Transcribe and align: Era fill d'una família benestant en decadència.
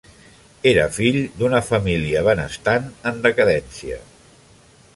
Era 0.69 0.85
fill 0.95 1.17
d'una 1.41 1.59
família 1.67 2.25
benestant 2.29 2.89
en 3.11 3.21
decadència. 3.27 3.99